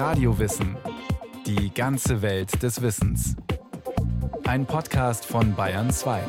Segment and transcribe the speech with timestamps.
[0.00, 0.78] Radiowissen.
[1.44, 3.36] Die ganze Welt des Wissens.
[4.44, 6.22] Ein Podcast von Bayern 2.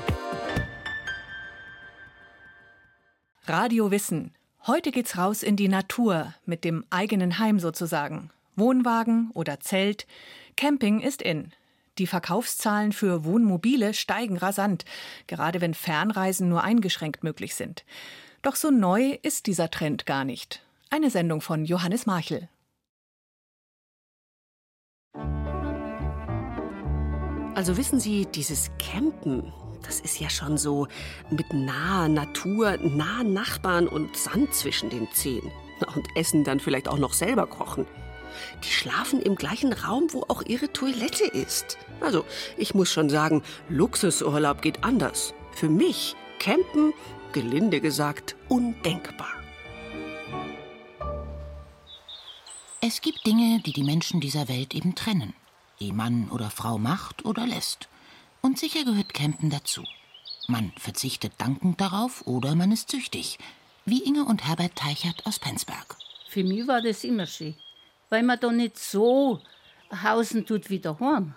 [3.46, 4.36] Radio Wissen.
[4.68, 8.30] Heute geht's raus in die Natur mit dem eigenen Heim sozusagen.
[8.58, 10.06] Wohnwagen oder Zelt.
[10.58, 11.54] Camping ist in.
[11.98, 14.84] Die Verkaufszahlen für Wohnmobile steigen rasant,
[15.28, 17.86] gerade wenn Fernreisen nur eingeschränkt möglich sind.
[18.42, 20.62] Doch so neu ist dieser Trend gar nicht.
[20.90, 22.50] Eine Sendung von Johannes Marchel.
[27.54, 29.52] Also wissen Sie, dieses Campen,
[29.84, 30.88] das ist ja schon so
[31.30, 35.52] mit naher Natur, nahen Nachbarn und Sand zwischen den Zehen.
[35.96, 37.86] Und Essen dann vielleicht auch noch selber kochen.
[38.64, 41.78] Die schlafen im gleichen Raum, wo auch ihre Toilette ist.
[42.00, 42.24] Also,
[42.56, 45.34] ich muss schon sagen, Luxusurlaub geht anders.
[45.54, 46.94] Für mich, Campen,
[47.34, 49.34] gelinde gesagt, undenkbar.
[52.80, 55.34] Es gibt Dinge, die die Menschen dieser Welt eben trennen
[55.82, 57.90] die Mann oder Frau macht oder lässt.
[58.42, 59.84] Und sicher gehört Campen dazu.
[60.48, 63.40] Man verzichtet dankend darauf oder man ist süchtig,
[63.86, 65.98] wie Inge und Herbert Teichert aus Penzberg.
[66.30, 67.56] Für mich war das immer schön,
[68.10, 69.42] weil man da nicht so
[70.04, 71.34] hausen tut wie daheim.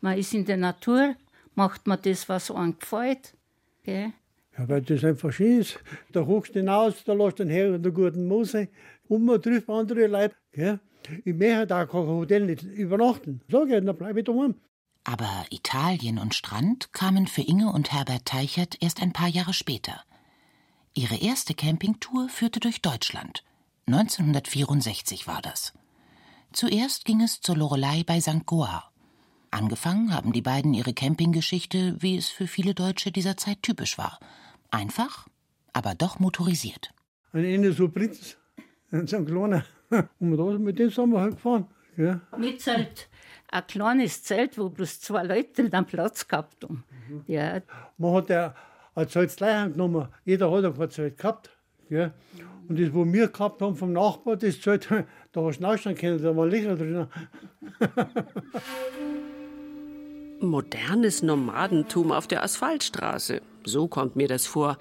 [0.00, 1.16] Man ist in der Natur,
[1.54, 3.34] macht man das, was einem gefällt.
[3.82, 4.12] Gell?
[4.56, 5.80] Ja, weil das einfach schön ist.
[6.12, 8.68] Da hochst du hinaus, da lässt du den Herr in der guten Mose,
[9.08, 10.36] und man trifft andere Leute.
[10.52, 10.78] Gell?
[11.24, 13.40] Ich möchte da kein Hotel nicht übernachten.
[13.48, 14.54] Sag ich, dann bleibe ich daheim.
[15.04, 20.02] Aber Italien und Strand kamen für Inge und Herbert Teichert erst ein paar Jahre später.
[20.94, 23.44] Ihre erste Campingtour führte durch Deutschland.
[23.86, 25.72] 1964 war das.
[26.52, 28.44] Zuerst ging es zur Lorelei bei St.
[28.44, 28.92] Goar.
[29.50, 34.18] Angefangen haben die beiden ihre Campinggeschichte, wie es für viele Deutsche dieser Zeit typisch war.
[34.70, 35.26] Einfach,
[35.72, 36.90] aber doch motorisiert.
[37.32, 38.36] Ein Ende so Prinz,
[38.90, 39.24] ein St.
[39.26, 39.64] Kleiner.
[40.20, 41.66] Und da, mit dem sind wir halt gefahren.
[41.96, 42.20] Ja.
[42.36, 43.08] Mit Zelt.
[43.50, 46.84] Ein kleines Zelt, wo bloß zwei Leute dann Platz gehabt haben.
[47.08, 47.24] Mhm.
[47.26, 47.60] Ja.
[47.96, 48.54] Man hat ja
[48.94, 50.08] ein Zelt gleich genommen.
[50.24, 51.50] Jeder hat ein Zelt gehabt.
[51.88, 52.12] Ja.
[52.68, 54.88] Und das, was wir gehabt haben vom Nachbar, das Zelt,
[55.32, 57.06] da hast du nachschauen können, da waren Lichter drin.
[60.40, 63.40] Modernes Nomadentum auf der Asphaltstraße.
[63.64, 64.78] So kommt mir das vor.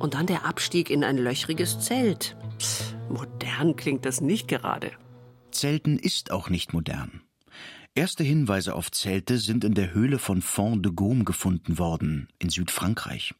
[0.00, 2.36] Und dann der Abstieg in ein löchriges Zelt.
[2.58, 2.95] Psst.
[3.08, 4.92] Modern klingt das nicht gerade.
[5.50, 7.22] Zelten ist auch nicht modern.
[7.94, 12.50] Erste Hinweise auf Zelte sind in der Höhle von Font de Gaume gefunden worden, in
[12.50, 13.34] Südfrankreich.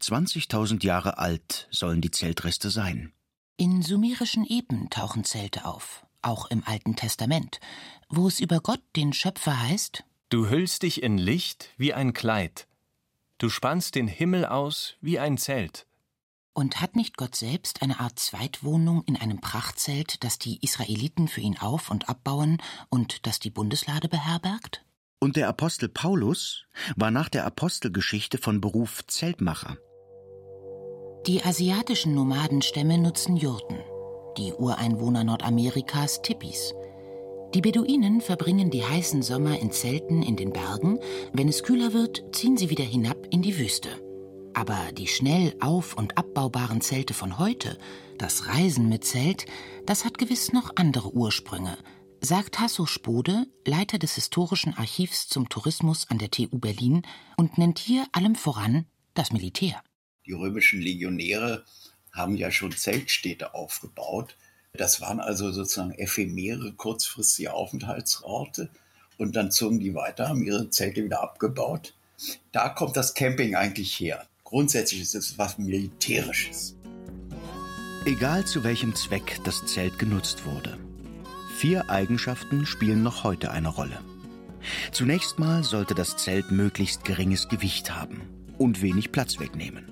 [0.00, 3.12] 20.000 Jahre alt sollen die Zeltreste sein.
[3.56, 7.58] In sumerischen Epen tauchen Zelte auf, auch im Alten Testament,
[8.08, 12.68] wo es über Gott, den Schöpfer, heißt: Du hüllst dich in Licht wie ein Kleid.
[13.38, 15.86] Du spannst den Himmel aus wie ein Zelt.
[16.56, 21.42] Und hat nicht Gott selbst eine Art Zweitwohnung in einem Prachtzelt, das die Israeliten für
[21.42, 24.82] ihn auf und abbauen und das die Bundeslade beherbergt?
[25.20, 26.64] Und der Apostel Paulus
[26.96, 29.76] war nach der Apostelgeschichte von Beruf Zeltmacher.
[31.26, 33.76] Die asiatischen Nomadenstämme nutzen Jurten,
[34.38, 36.72] die Ureinwohner Nordamerikas Tippis.
[37.52, 41.00] Die Beduinen verbringen die heißen Sommer in Zelten in den Bergen,
[41.34, 44.05] wenn es kühler wird, ziehen sie wieder hinab in die Wüste.
[44.56, 47.78] Aber die schnell auf- und abbaubaren Zelte von heute,
[48.16, 49.44] das Reisen mit Zelt,
[49.84, 51.76] das hat gewiss noch andere Ursprünge,
[52.22, 57.02] sagt Hasso Spode, Leiter des Historischen Archivs zum Tourismus an der TU Berlin
[57.36, 59.82] und nennt hier allem voran das Militär.
[60.24, 61.66] Die römischen Legionäre
[62.10, 64.38] haben ja schon Zeltstädte aufgebaut.
[64.72, 68.70] Das waren also sozusagen ephemere, kurzfristige Aufenthaltsorte.
[69.18, 71.92] Und dann zogen die weiter, haben ihre Zelte wieder abgebaut.
[72.52, 74.26] Da kommt das Camping eigentlich her.
[74.46, 76.76] Grundsätzlich ist es was Militärisches.
[78.04, 80.78] Egal zu welchem Zweck das Zelt genutzt wurde.
[81.56, 83.98] Vier Eigenschaften spielen noch heute eine Rolle.
[84.92, 88.20] Zunächst mal sollte das Zelt möglichst geringes Gewicht haben
[88.56, 89.90] und wenig Platz wegnehmen.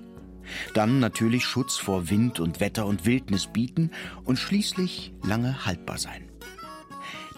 [0.73, 3.91] Dann natürlich Schutz vor Wind und Wetter und Wildnis bieten
[4.23, 6.29] und schließlich lange haltbar sein.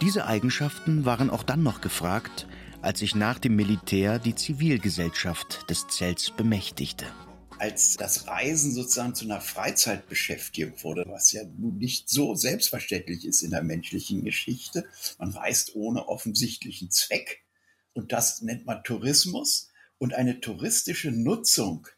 [0.02, 2.46] Diese Eigenschaften waren auch dann noch gefragt,
[2.88, 7.06] als sich nach dem Militär die Zivilgesellschaft des Zelts bemächtigte.
[7.60, 13.42] Als das Reisen sozusagen zu einer Freizeitbeschäftigung wurde, was ja nun nicht so selbstverständlich ist
[13.42, 14.86] in der menschlichen Geschichte,
[15.20, 17.44] man reist ohne offensichtlichen Zweck
[17.92, 21.90] und das nennt man Tourismus und eine touristische Nutzung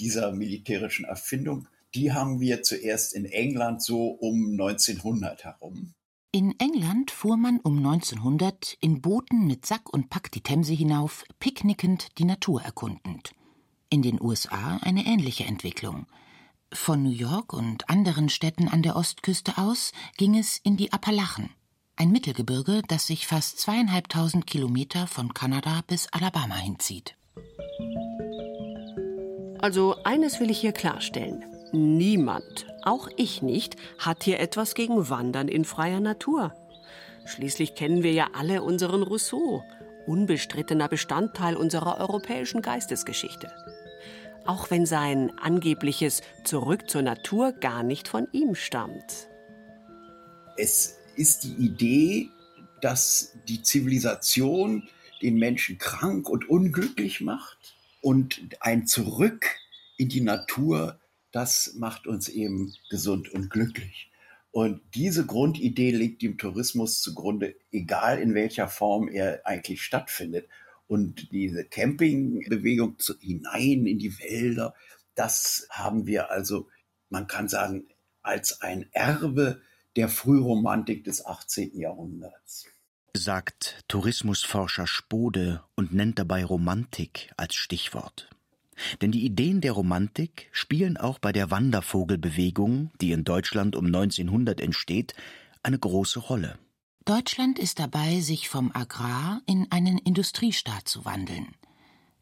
[0.00, 5.94] dieser militärischen Erfindung, die haben wir zuerst in England so um 1900 herum.
[6.34, 11.26] In England fuhr man um 1900 in Booten mit Sack und Pack die Themse hinauf,
[11.40, 13.34] picknickend die Natur erkundend.
[13.90, 16.06] In den USA eine ähnliche Entwicklung.
[16.72, 21.50] Von New York und anderen Städten an der Ostküste aus ging es in die Appalachen,
[21.96, 27.14] ein Mittelgebirge, das sich fast zweieinhalbtausend Kilometer von Kanada bis Alabama hinzieht.
[29.58, 31.44] Also eines will ich hier klarstellen.
[31.72, 36.54] Niemand, auch ich nicht, hat hier etwas gegen Wandern in freier Natur.
[37.24, 39.64] Schließlich kennen wir ja alle unseren Rousseau,
[40.06, 43.50] unbestrittener Bestandteil unserer europäischen Geistesgeschichte.
[44.44, 49.28] Auch wenn sein angebliches Zurück zur Natur gar nicht von ihm stammt.
[50.58, 52.28] Es ist die Idee,
[52.82, 54.88] dass die Zivilisation
[55.22, 59.46] den Menschen krank und unglücklich macht und ein Zurück
[59.96, 60.98] in die Natur,
[61.32, 64.10] das macht uns eben gesund und glücklich.
[64.52, 70.46] Und diese Grundidee liegt dem Tourismus zugrunde, egal in welcher Form er eigentlich stattfindet.
[70.86, 74.74] Und diese Campingbewegung hinein in die Wälder,
[75.14, 76.68] das haben wir also,
[77.08, 77.86] man kann sagen,
[78.20, 79.62] als ein Erbe
[79.96, 81.78] der Frühromantik des 18.
[81.78, 82.66] Jahrhunderts.
[83.14, 88.30] Sagt Tourismusforscher Spode und nennt dabei Romantik als Stichwort.
[89.00, 94.60] Denn die Ideen der Romantik spielen auch bei der Wandervogelbewegung, die in Deutschland um 1900
[94.60, 95.14] entsteht,
[95.62, 96.58] eine große Rolle.
[97.04, 101.48] Deutschland ist dabei, sich vom Agrar in einen Industriestaat zu wandeln.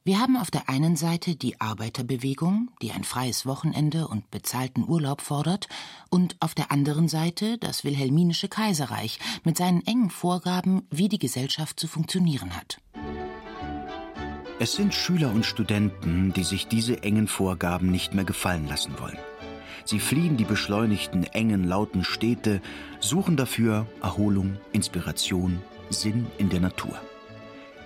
[0.03, 5.21] Wir haben auf der einen Seite die Arbeiterbewegung, die ein freies Wochenende und bezahlten Urlaub
[5.21, 5.69] fordert,
[6.09, 11.79] und auf der anderen Seite das wilhelminische Kaiserreich mit seinen engen Vorgaben, wie die Gesellschaft
[11.79, 12.81] zu funktionieren hat.
[14.63, 19.17] Es sind Schüler und Studenten, die sich diese engen Vorgaben nicht mehr gefallen lassen wollen.
[19.87, 22.61] Sie fliehen die beschleunigten, engen, lauten Städte,
[22.99, 27.01] suchen dafür Erholung, Inspiration, Sinn in der Natur.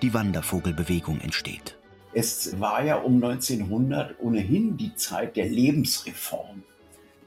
[0.03, 1.77] Die Wandervogelbewegung entsteht.
[2.13, 6.65] Es war ja um 1900 ohnehin die Zeit der Lebensreform.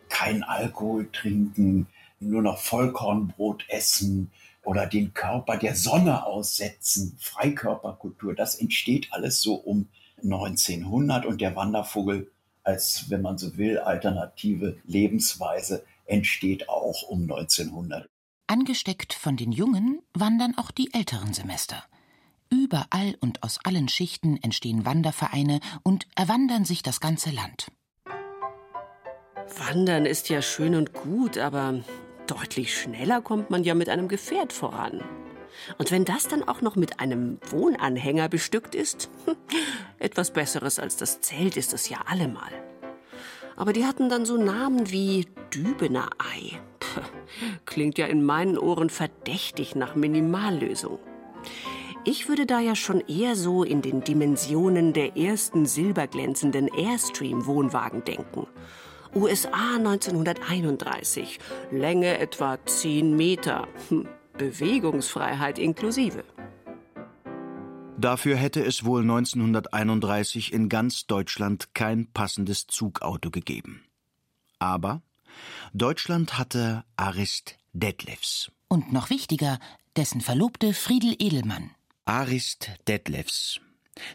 [0.09, 1.87] Kein Alkohol trinken,
[2.19, 4.29] nur noch Vollkornbrot essen,
[4.67, 9.87] oder den Körper der Sonne aussetzen, Freikörperkultur, das entsteht alles so um
[10.21, 12.29] 1900 und der Wandervogel
[12.63, 18.09] als, wenn man so will, alternative Lebensweise entsteht auch um 1900.
[18.47, 21.81] Angesteckt von den Jungen wandern auch die älteren Semester.
[22.49, 27.71] Überall und aus allen Schichten entstehen Wandervereine und erwandern sich das ganze Land.
[29.55, 31.79] Wandern ist ja schön und gut, aber
[32.27, 35.01] Deutlich schneller kommt man ja mit einem Gefährt voran.
[35.77, 39.09] Und wenn das dann auch noch mit einem Wohnanhänger bestückt ist,
[39.99, 42.51] etwas Besseres als das Zelt ist es ja allemal.
[43.55, 46.59] Aber die hatten dann so Namen wie Dübener Ei.
[47.65, 50.99] Klingt ja in meinen Ohren verdächtig nach Minimallösung.
[52.03, 58.47] Ich würde da ja schon eher so in den Dimensionen der ersten silberglänzenden Airstream-Wohnwagen denken.
[59.17, 61.39] USA 1931.
[61.71, 63.67] Länge etwa 10 Meter.
[63.89, 66.23] Hm, Bewegungsfreiheit inklusive.
[67.97, 73.83] Dafür hätte es wohl 1931 in ganz Deutschland kein passendes Zugauto gegeben.
[74.59, 75.01] Aber
[75.73, 78.51] Deutschland hatte Arist Detlefs.
[78.67, 79.57] Und noch wichtiger,
[79.95, 81.71] dessen Verlobte Friedel Edelmann.
[82.05, 83.59] Arist Detlefs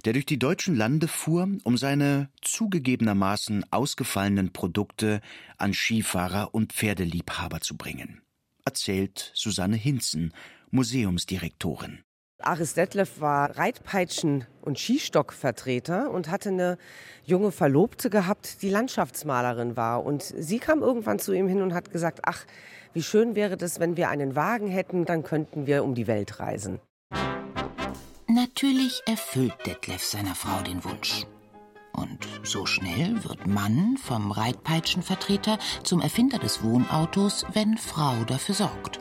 [0.04, 5.20] der durch die deutschen Lande fuhr, um seine zugegebenermaßen ausgefallenen Produkte
[5.58, 8.22] an Skifahrer und Pferdeliebhaber zu bringen.
[8.64, 10.32] Erzählt Susanne Hinzen,
[10.70, 12.04] Museumsdirektorin.
[12.44, 16.78] Aris Detlef war Reitpeitschen- und Skistockvertreter und hatte eine
[17.24, 20.04] junge Verlobte gehabt, die Landschaftsmalerin war.
[20.04, 22.44] Und sie kam irgendwann zu ihm hin und hat gesagt, ach,
[22.94, 26.40] wie schön wäre das, wenn wir einen Wagen hätten, dann könnten wir um die Welt
[26.40, 26.80] reisen.
[28.34, 31.26] Natürlich erfüllt Detlef seiner Frau den Wunsch.
[31.92, 39.00] Und so schnell wird Mann vom Reitpeitschenvertreter zum Erfinder des Wohnautos, wenn Frau dafür sorgt.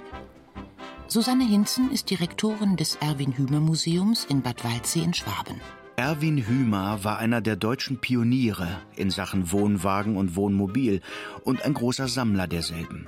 [1.07, 5.61] Susanne Hinzen ist Direktorin des Erwin Hümer Museums in Bad Waldsee in Schwaben.
[5.95, 11.00] Erwin Hümer war einer der deutschen Pioniere in Sachen Wohnwagen und Wohnmobil
[11.45, 13.07] und ein großer Sammler derselben.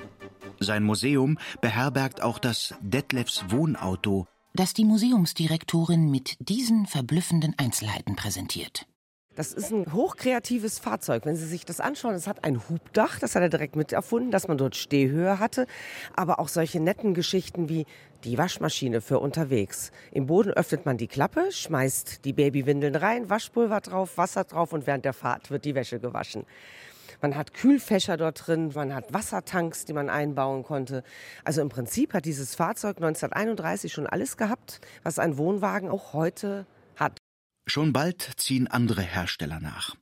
[0.62, 8.86] Sein Museum beherbergt auch das Detlefs Wohnauto, das die Museumsdirektorin mit diesen verblüffenden Einzelheiten präsentiert.
[9.36, 11.26] Das ist ein hochkreatives Fahrzeug.
[11.26, 14.30] Wenn Sie sich das anschauen, es hat ein Hubdach, das hat er direkt mit erfunden,
[14.30, 15.66] dass man dort Stehhöhe hatte.
[16.16, 17.88] Aber auch solche netten Geschichten wie
[18.26, 19.92] die Waschmaschine für unterwegs.
[20.12, 24.86] Im Boden öffnet man die Klappe, schmeißt die Babywindeln rein, Waschpulver drauf, Wasser drauf und
[24.86, 26.46] während der Fahrt wird die Wäsche gewaschen.
[27.22, 31.04] Man hat Kühlfächer dort drin, man hat Wassertanks, die man einbauen konnte.
[31.44, 36.66] Also im Prinzip hat dieses Fahrzeug 1931 schon alles gehabt, was ein Wohnwagen auch heute
[36.96, 37.18] hat.
[37.66, 39.96] Schon bald ziehen andere Hersteller nach.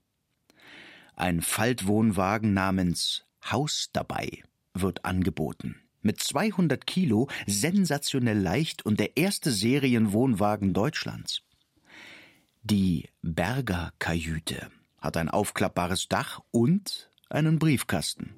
[1.15, 5.75] Ein Faltwohnwagen namens Haus dabei wird angeboten.
[6.01, 11.43] Mit 200 Kilo sensationell leicht und der erste Serienwohnwagen Deutschlands.
[12.63, 14.71] Die Berger Kajüte
[15.01, 18.35] hat ein aufklappbares Dach und einen Briefkasten.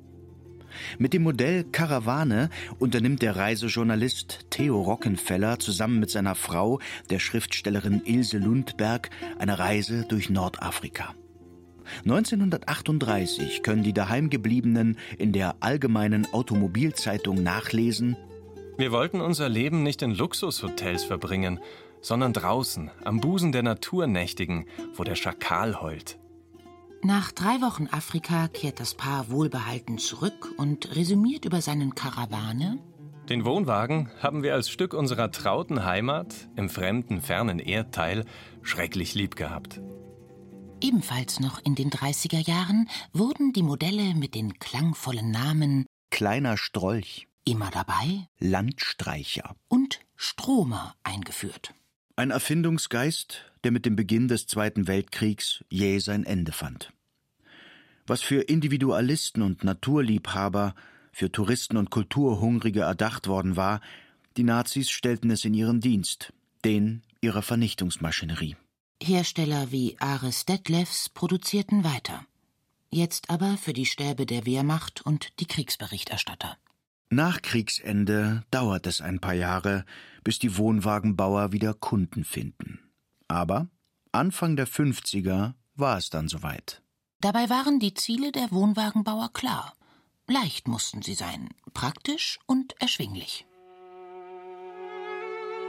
[0.97, 6.79] Mit dem Modell Karawane unternimmt der Reisejournalist Theo Rockenfeller zusammen mit seiner Frau,
[7.09, 11.13] der Schriftstellerin Ilse Lundberg, eine Reise durch Nordafrika.
[12.05, 18.15] 1938 können die Daheimgebliebenen in der Allgemeinen Automobilzeitung nachlesen,
[18.75, 21.59] Wir wollten unser Leben nicht in Luxushotels verbringen,
[22.01, 24.65] sondern draußen, am Busen der Natur nächtigen,
[24.95, 26.17] wo der Schakal heult.
[27.05, 32.79] Nach drei Wochen Afrika kehrt das Paar wohlbehalten zurück und resümiert über seinen Karawane.
[33.27, 38.23] Den Wohnwagen haben wir als Stück unserer trauten Heimat im fremden, fernen Erdteil
[38.61, 39.81] schrecklich lieb gehabt.
[40.79, 47.27] Ebenfalls noch in den 30er Jahren wurden die Modelle mit den klangvollen Namen Kleiner Strolch,
[47.43, 49.55] immer dabei Landstreicher.
[49.67, 51.73] und Stromer eingeführt.
[52.15, 56.93] Ein Erfindungsgeist, der mit dem Beginn des Zweiten Weltkriegs jäh sein Ende fand.
[58.05, 60.75] Was für Individualisten und Naturliebhaber,
[61.11, 63.81] für Touristen und Kulturhungrige erdacht worden war,
[64.37, 68.57] die Nazis stellten es in ihren Dienst, den ihrer Vernichtungsmaschinerie.
[69.01, 72.27] Hersteller wie Ares Detlefs produzierten weiter.
[72.91, 76.57] Jetzt aber für die Stäbe der Wehrmacht und die Kriegsberichterstatter.
[77.13, 79.85] Nach Kriegsende dauert es ein paar Jahre,
[80.23, 82.91] bis die Wohnwagenbauer wieder Kunden finden.
[83.27, 83.67] Aber
[84.11, 86.81] Anfang der 50er war es dann soweit.
[87.21, 89.75] Dabei waren die Ziele der Wohnwagenbauer klar.
[90.27, 93.45] Leicht mussten sie sein, praktisch und erschwinglich.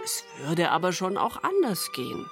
[0.02, 2.24] Es würde aber schon auch anders gehen.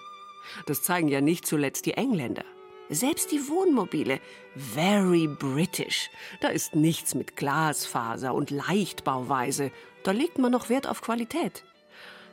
[0.64, 2.47] Das zeigen ja nicht zuletzt die Engländer.
[2.92, 4.20] Selbst die Wohnmobile,
[4.54, 6.11] very British.
[6.42, 9.70] Da ist nichts mit Glasfaser und Leichtbauweise.
[10.04, 11.64] Da legt man noch Wert auf Qualität.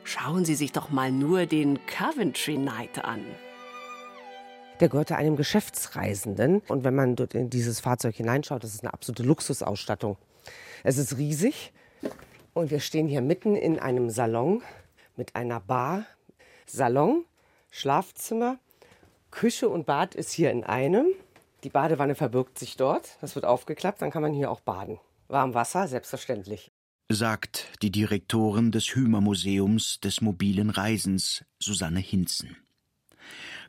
[0.04, 3.24] Schauen Sie sich doch mal nur den Coventry Knight an.
[4.80, 6.60] Der gehörte einem Geschäftsreisenden.
[6.68, 10.18] Und wenn man dort in dieses Fahrzeug hineinschaut, das ist eine absolute Luxusausstattung.
[10.84, 11.72] Es ist riesig.
[12.52, 14.62] Und wir stehen hier mitten in einem Salon
[15.16, 16.04] mit einer Bar.
[16.66, 17.24] Salon,
[17.70, 18.58] Schlafzimmer,
[19.30, 21.06] Küche und Bad ist hier in einem.
[21.64, 23.16] Die Badewanne verbirgt sich dort.
[23.20, 24.98] Das wird aufgeklappt, dann kann man hier auch baden.
[25.28, 26.72] Warm Wasser, selbstverständlich.
[27.08, 32.56] sagt die Direktorin des Hümer-Museums des mobilen Reisens, Susanne Hinzen.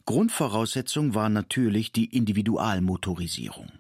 [0.06, 3.72] Grundvoraussetzung war natürlich die Individualmotorisierung.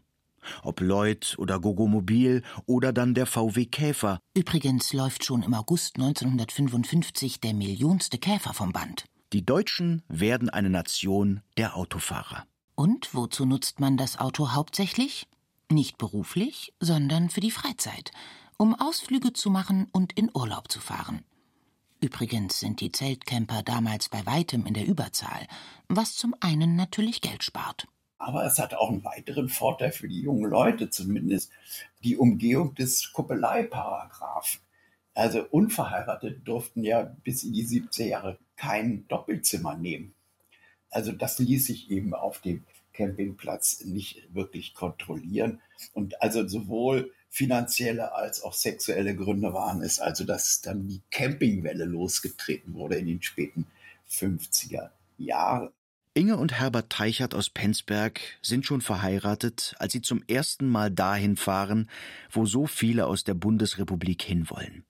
[0.63, 7.39] Ob Lloyd oder Gogomobil oder dann der VW Käfer, Übrigens läuft schon im August 1955
[7.39, 9.05] der millionste Käfer vom Band.
[9.33, 12.45] Die Deutschen werden eine Nation der Autofahrer.
[12.75, 15.27] Und wozu nutzt man das Auto hauptsächlich?
[15.69, 18.11] Nicht beruflich, sondern für die Freizeit,
[18.57, 21.23] um Ausflüge zu machen und in Urlaub zu fahren.
[22.01, 25.47] Übrigens sind die Zeltcamper damals bei weitem in der Überzahl,
[25.87, 27.87] was zum einen natürlich Geld spart.
[28.17, 31.51] Aber es hat auch einen weiteren Vorteil für die jungen Leute, zumindest
[32.03, 34.59] die Umgehung des Kuppeleiparagraphen.
[35.13, 40.13] Also Unverheiratete durften ja bis in die 70er Jahre kein Doppelzimmer nehmen.
[40.91, 42.63] Also das ließ sich eben auf dem
[42.93, 45.59] Campingplatz nicht wirklich kontrollieren.
[45.93, 51.85] Und also sowohl finanzielle als auch sexuelle Gründe waren es, also dass dann die Campingwelle
[51.85, 53.65] losgetreten wurde in den späten
[54.11, 55.69] 50er Jahren.
[56.13, 61.35] Inge und Herbert Teichert aus Penzberg sind schon verheiratet, als sie zum ersten Mal dahin
[61.35, 61.89] fahren,
[62.29, 64.83] wo so viele aus der Bundesrepublik hinwollen.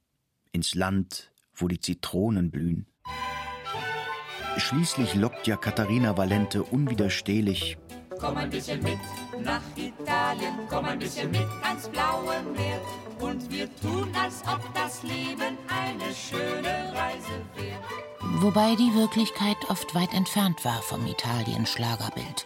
[0.51, 2.87] Ins Land, wo die Zitronen blühen.
[4.57, 7.77] Schließlich lockt ja Katharina Valente unwiderstehlich.
[8.19, 8.99] Komm ein bisschen mit
[9.43, 12.79] nach Italien, komm ein bisschen mit ans blaue Meer.
[13.19, 17.79] Und wir tun, als ob das Leben eine schöne Reise wäre.
[18.41, 22.45] Wobei die Wirklichkeit oft weit entfernt war vom Italien-Schlagerbild.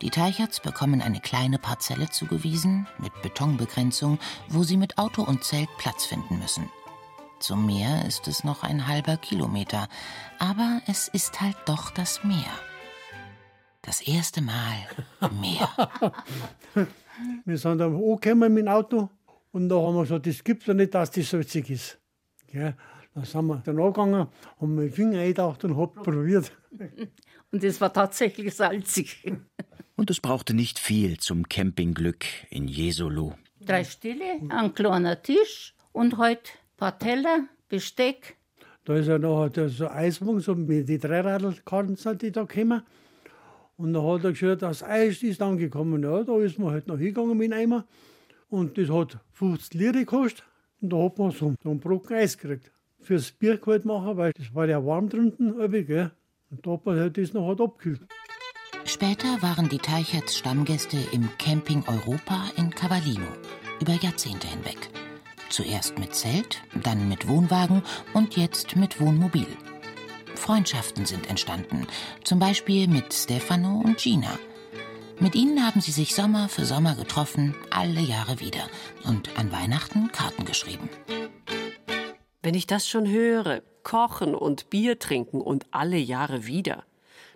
[0.00, 4.18] Die Teicherts bekommen eine kleine Parzelle zugewiesen, mit Betonbegrenzung,
[4.48, 6.70] wo sie mit Auto und Zelt Platz finden müssen.
[7.40, 9.88] Zum Meer ist es noch ein halber Kilometer,
[10.40, 12.52] aber es ist halt doch das Meer.
[13.82, 14.76] Das erste Mal
[15.40, 15.68] Meer.
[17.44, 19.08] Wir sind dann angekommen mit dem Auto
[19.52, 21.98] und da haben wir gesagt, das gibt es ja nicht, dass das salzig ist.
[22.46, 22.76] Gell?
[23.14, 24.28] Dann sind wir dann angegangen,
[24.60, 26.52] haben mir den Finger eingetaucht und haben probiert.
[27.50, 29.22] Und es war tatsächlich salzig.
[29.96, 33.36] Und es brauchte nicht viel zum Campingglück in Jesolo.
[33.58, 38.36] Drei Stille, ein kleiner Tisch und heute paar Teller, Besteck.
[38.84, 42.82] Da ist ja noch so Eiswagen, so mit den Dreiradlkarten sind die da gekommen.
[43.76, 46.02] Und dann hat er gesagt, das Eis ist angekommen.
[46.02, 47.84] Ja, da ist man halt noch hingegangen mit dem Eimer.
[48.48, 50.44] Und das hat 50 Lire gekostet.
[50.80, 52.72] Und da hat man so, einen Brocken Eis gekriegt.
[53.00, 55.54] Fürs Bier kalt machen, weil es war ja warm drunten,
[55.86, 56.10] gell?
[56.50, 58.00] Und da hat man halt das noch halt abgekühlt.
[58.84, 63.28] Später waren die Teicherts Stammgäste im Camping Europa in Cavallino
[63.80, 64.88] über Jahrzehnte hinweg.
[65.58, 67.82] Zuerst mit Zelt, dann mit Wohnwagen
[68.14, 69.48] und jetzt mit Wohnmobil.
[70.36, 71.88] Freundschaften sind entstanden,
[72.22, 74.38] zum Beispiel mit Stefano und Gina.
[75.18, 78.68] Mit ihnen haben sie sich Sommer für Sommer getroffen, alle Jahre wieder
[79.02, 80.88] und an Weihnachten Karten geschrieben.
[82.40, 86.84] Wenn ich das schon höre, kochen und Bier trinken und alle Jahre wieder.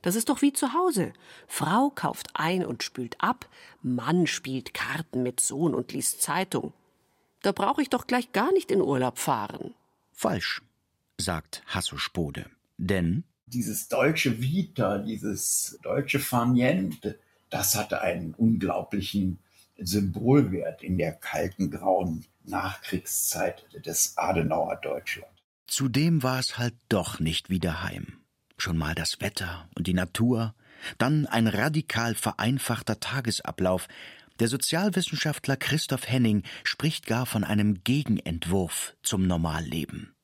[0.02, 1.12] Das ist doch wie zu Hause.
[1.48, 3.48] Frau kauft ein und spült ab,
[3.82, 6.72] Mann spielt Karten mit Sohn und liest Zeitung.
[7.42, 9.74] Da brauche ich doch gleich gar nicht in Urlaub fahren.
[10.12, 10.62] Falsch,
[11.18, 12.46] sagt Hasso Spode.
[12.78, 17.18] Denn dieses deutsche Vita, dieses deutsche Farniente,
[17.50, 19.38] das hatte einen unglaublichen
[19.78, 25.32] Symbolwert in der kalten, grauen Nachkriegszeit des Adenauer Deutschland.
[25.66, 28.18] Zudem war es halt doch nicht wieder heim.
[28.56, 30.54] Schon mal das Wetter und die Natur,
[30.98, 33.88] dann ein radikal vereinfachter Tagesablauf.
[34.40, 40.14] Der Sozialwissenschaftler Christoph Henning spricht gar von einem Gegenentwurf zum Normalleben.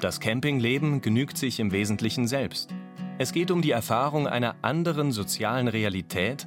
[0.00, 2.70] Das Campingleben genügt sich im Wesentlichen selbst.
[3.18, 6.46] Es geht um die Erfahrung einer anderen sozialen Realität,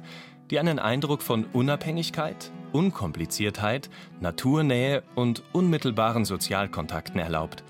[0.50, 3.90] die einen Eindruck von Unabhängigkeit, Unkompliziertheit,
[4.20, 7.64] Naturnähe und unmittelbaren Sozialkontakten erlaubt.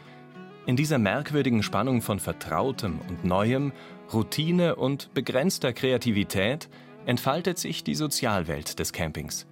[0.67, 3.73] In dieser merkwürdigen Spannung von Vertrautem und Neuem,
[4.13, 6.69] Routine und begrenzter Kreativität
[7.07, 9.47] entfaltet sich die Sozialwelt des Campings.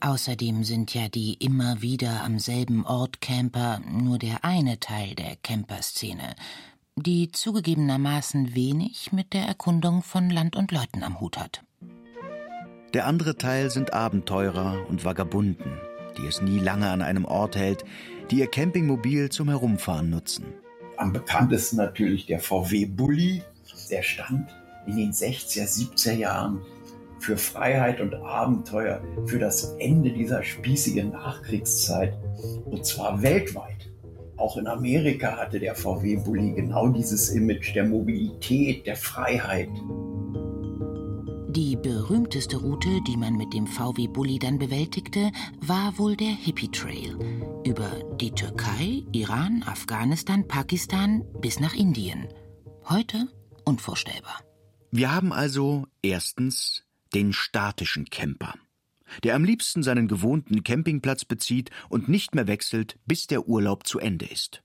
[0.00, 5.36] Außerdem sind ja die immer wieder am selben Ort Camper nur der eine Teil der
[5.42, 6.34] Camperszene,
[6.96, 11.62] die zugegebenermaßen wenig mit der Erkundung von Land und Leuten am Hut hat.
[12.94, 15.78] Der andere Teil sind Abenteurer und Vagabunden,
[16.18, 17.84] die es nie lange an einem Ort hält,
[18.30, 20.46] die ihr Campingmobil zum Herumfahren nutzen.
[20.96, 23.42] Am bekanntesten natürlich der VW Bulli.
[23.90, 24.48] Der stand
[24.86, 26.60] in den 60er, 70er Jahren
[27.18, 32.14] für Freiheit und Abenteuer, für das Ende dieser spießigen Nachkriegszeit
[32.64, 33.90] und zwar weltweit.
[34.36, 39.70] Auch in Amerika hatte der VW Bulli genau dieses Image der Mobilität, der Freiheit.
[41.48, 46.70] Die berühmteste Route, die man mit dem VW Bulli dann bewältigte, war wohl der Hippie
[46.70, 47.16] Trail
[47.64, 52.28] über die Türkei, Iran, Afghanistan, Pakistan bis nach Indien.
[52.90, 53.28] Heute
[53.64, 54.42] unvorstellbar.
[54.90, 56.85] Wir haben also erstens
[57.16, 58.52] den statischen Camper,
[59.24, 63.98] der am liebsten seinen gewohnten Campingplatz bezieht und nicht mehr wechselt, bis der Urlaub zu
[63.98, 64.62] Ende ist.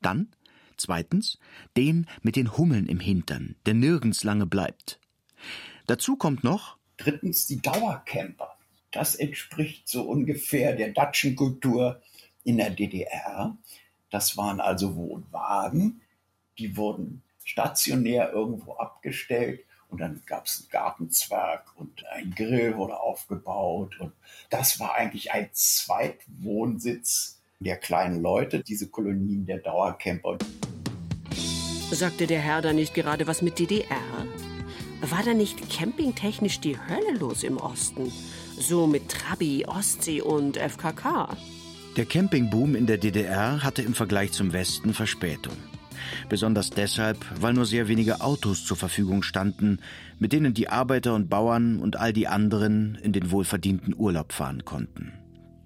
[0.00, 0.28] Dann
[0.76, 1.40] zweitens
[1.76, 5.00] den mit den Hummeln im Hintern, der nirgends lange bleibt.
[5.88, 8.56] Dazu kommt noch drittens die Dauercamper.
[8.92, 12.00] Das entspricht so ungefähr der Datschenkultur
[12.44, 13.58] in der DDR.
[14.08, 16.00] Das waren also Wohnwagen,
[16.58, 23.00] die wurden stationär irgendwo abgestellt und dann gab es einen Gartenzwerg und ein Grill wurde
[23.00, 23.98] aufgebaut.
[23.98, 24.12] Und
[24.50, 30.38] das war eigentlich ein Zweitwohnsitz der kleinen Leute, diese Kolonien der Dauercamper.
[31.90, 34.26] Sagte der Herr da nicht gerade was mit DDR?
[35.00, 38.12] War da nicht campingtechnisch die Hölle los im Osten?
[38.58, 41.36] So mit Trabi, Ostsee und FKK.
[41.96, 45.56] Der Campingboom in der DDR hatte im Vergleich zum Westen Verspätung.
[46.28, 49.80] Besonders deshalb, weil nur sehr wenige Autos zur Verfügung standen,
[50.18, 54.64] mit denen die Arbeiter und Bauern und all die anderen in den wohlverdienten Urlaub fahren
[54.64, 55.12] konnten.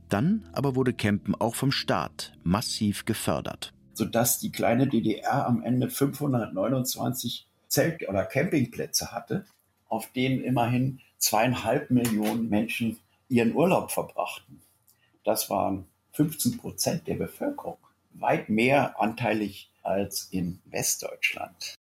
[0.09, 3.73] Dann aber wurde Campen auch vom Staat massiv gefördert.
[3.95, 9.47] Sodass die kleine DDR am Ende 529 Zelt- oder Campingplätze hatte,
[9.89, 14.61] auf denen immerhin zweieinhalb Millionen Menschen ihren Urlaub verbrachten.
[15.25, 17.79] Das waren 15 Prozent der Bevölkerung.
[18.13, 21.75] Weit mehr anteilig als in Westdeutschland.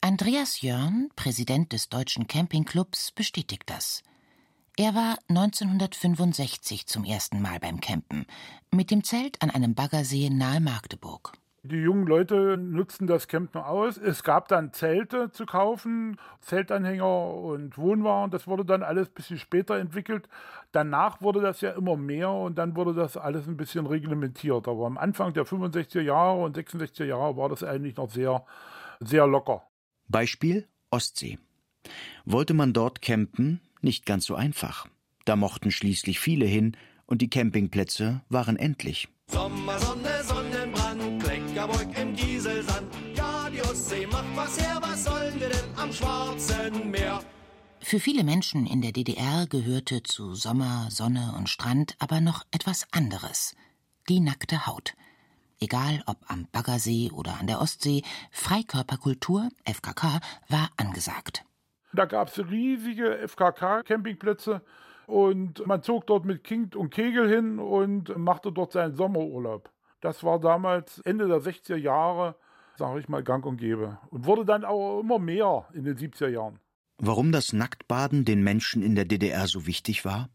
[0.00, 4.02] Andreas Jörn, Präsident des Deutschen Campingclubs, bestätigt das.
[4.76, 8.26] Er war 1965 zum ersten Mal beim Campen,
[8.70, 11.32] mit dem Zelt an einem Baggersee nahe Magdeburg.
[11.66, 13.96] Die jungen Leute nutzten das Campen aus.
[13.96, 18.30] Es gab dann Zelte zu kaufen, Zeltanhänger und Wohnwagen.
[18.30, 20.28] Das wurde dann alles ein bisschen später entwickelt.
[20.72, 24.68] Danach wurde das ja immer mehr und dann wurde das alles ein bisschen reglementiert.
[24.68, 28.44] Aber am Anfang der 65er Jahre und 66er Jahre war das eigentlich noch sehr,
[29.00, 29.66] sehr locker.
[30.06, 31.38] Beispiel Ostsee.
[32.26, 34.86] Wollte man dort campen, nicht ganz so einfach.
[35.24, 39.08] Da mochten schließlich viele hin und die Campingplätze waren endlich.
[39.28, 40.03] Sommer, Sonne,
[45.94, 47.20] Schwarzen Meer?
[47.80, 52.88] Für viele Menschen in der DDR gehörte zu Sommer, Sonne und Strand aber noch etwas
[52.92, 53.54] anderes.
[54.08, 54.94] die nackte Haut.
[55.60, 58.02] Egal ob am Baggersee oder an der Ostsee,
[58.32, 61.44] Freikörperkultur, FKK, war angesagt.
[61.92, 64.62] Da gab es riesige FKK-Campingplätze
[65.06, 69.70] und man zog dort mit Kind und Kegel hin und machte dort seinen Sommerurlaub.
[70.00, 72.34] Das war damals Ende der 60er Jahre,
[72.76, 73.98] sage ich mal, gang und gäbe.
[74.10, 76.58] Und wurde dann auch immer mehr in den 70er Jahren.
[76.98, 80.28] Warum das Nacktbaden den Menschen in der DDR so wichtig war?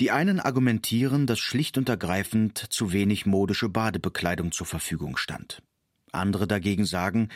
[0.00, 5.62] Die einen argumentieren, dass schlicht und ergreifend zu wenig modische Badebekleidung zur Verfügung stand.
[6.12, 7.28] Andere dagegen sagen,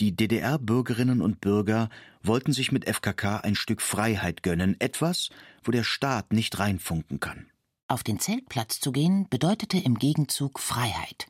[0.00, 1.88] die DDR-Bürgerinnen und Bürger
[2.22, 5.30] wollten sich mit FKK ein Stück Freiheit gönnen, etwas,
[5.64, 7.46] wo der Staat nicht reinfunken kann.
[7.88, 11.26] Auf den Zeltplatz zu gehen bedeutete im Gegenzug Freiheit.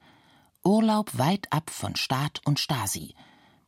[0.69, 3.15] Urlaub weit ab von Staat und Stasi.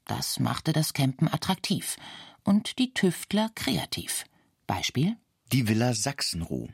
[0.07, 1.97] Das machte das Campen attraktiv
[2.45, 4.27] und die Tüftler kreativ.
[4.67, 5.17] Beispiel?
[5.51, 6.69] Die Villa Sachsenruh.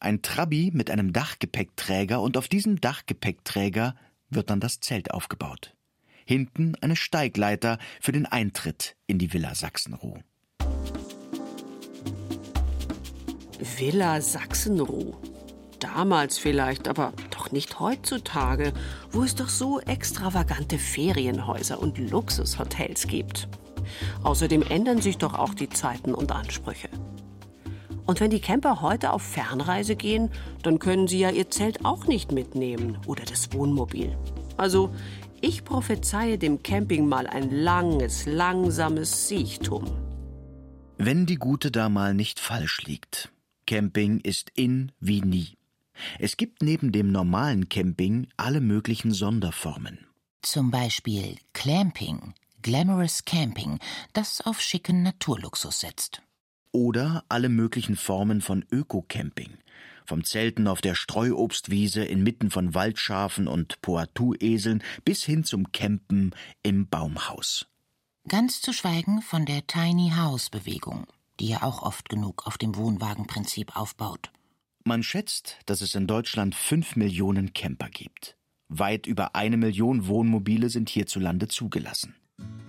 [0.00, 3.96] Ein Trabi mit einem Dachgepäckträger und auf diesem Dachgepäckträger
[4.28, 5.74] wird dann das Zelt aufgebaut.
[6.26, 10.18] Hinten eine Steigleiter für den Eintritt in die Villa Sachsenruh.
[13.78, 15.33] Villa Sachsenruh.
[15.84, 18.72] Damals vielleicht, aber doch nicht heutzutage,
[19.10, 23.48] wo es doch so extravagante Ferienhäuser und Luxushotels gibt.
[24.22, 26.88] Außerdem ändern sich doch auch die Zeiten und Ansprüche.
[28.06, 30.30] Und wenn die Camper heute auf Fernreise gehen,
[30.62, 34.16] dann können sie ja ihr Zelt auch nicht mitnehmen oder das Wohnmobil.
[34.56, 34.90] Also,
[35.42, 39.84] ich prophezeie dem Camping mal ein langes, langsames Siechtum.
[40.96, 43.30] Wenn die Gute da mal nicht falsch liegt.
[43.66, 45.58] Camping ist in wie nie.
[46.18, 50.06] Es gibt neben dem normalen Camping alle möglichen Sonderformen.
[50.42, 53.78] Zum Beispiel Clamping, Glamorous Camping,
[54.12, 56.22] das auf schicken Naturluxus setzt.
[56.72, 59.58] Oder alle möglichen Formen von Öko-Camping.
[60.06, 66.88] Vom Zelten auf der Streuobstwiese inmitten von Waldschafen und Poitou-Eseln bis hin zum Campen im
[66.88, 67.66] Baumhaus.
[68.28, 71.06] Ganz zu schweigen von der Tiny House Bewegung,
[71.40, 74.30] die ja auch oft genug auf dem Wohnwagenprinzip aufbaut.
[74.86, 78.36] Man schätzt, dass es in Deutschland fünf Millionen Camper gibt.
[78.68, 82.14] Weit über eine Million Wohnmobile sind hierzulande zugelassen.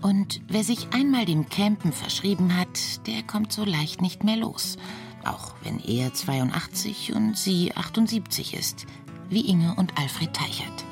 [0.02, 4.78] Und wer sich einmal dem Campen verschrieben hat, der kommt so leicht nicht mehr los.
[5.26, 8.86] Auch wenn er 82 und sie 78 ist,
[9.28, 10.86] wie Inge und Alfred Teichert.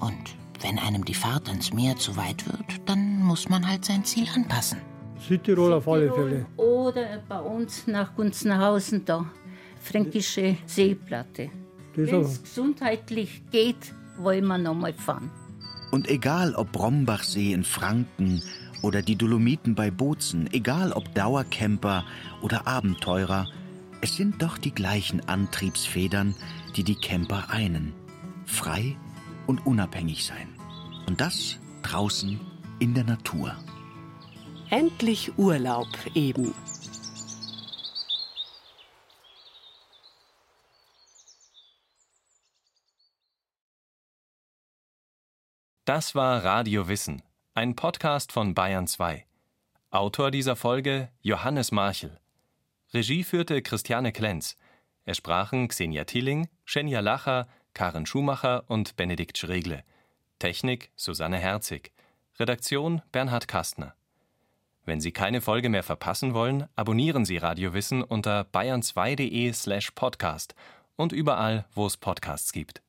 [0.00, 4.04] Und wenn einem die Fahrt ans Meer zu weit wird, dann muss man halt sein
[4.04, 4.80] Ziel anpassen.
[5.20, 6.46] Südtirol auf alle Fälle.
[6.56, 9.30] Oder bei uns nach Gunzenhausen da,
[9.86, 11.50] fränkische Seeplatte.
[11.94, 15.30] Wenn es gesundheitlich geht, wollen wir noch mal fahren.
[15.90, 18.42] Und egal ob Brombachsee in Franken
[18.82, 22.04] oder die Dolomiten bei Bozen, egal ob Dauercamper
[22.42, 23.46] oder Abenteurer,
[24.00, 26.34] es sind doch die gleichen Antriebsfedern,
[26.76, 27.94] die die Camper einen.
[28.44, 28.96] Frei
[29.46, 30.48] und unabhängig sein.
[31.06, 32.38] Und das draußen
[32.78, 33.54] in der Natur.
[34.68, 36.52] Endlich Urlaub eben.
[45.86, 47.22] Das war Radio Wissen,
[47.54, 49.24] ein Podcast von Bayern 2.
[49.90, 52.18] Autor dieser Folge Johannes Marchel.
[52.92, 54.56] Regie führte Christiane Klenz.
[55.04, 59.84] Es sprachen Xenia Tilling, Schenja Lacher, Karen Schumacher und Benedikt Schregle.
[60.40, 61.92] Technik Susanne Herzig.
[62.40, 63.94] Redaktion Bernhard Kastner.
[64.86, 70.56] Wenn Sie keine Folge mehr verpassen wollen, abonnieren Sie Radio Wissen unter bayern2.de slash podcast
[70.96, 72.82] und überall, wo es Podcasts gibt.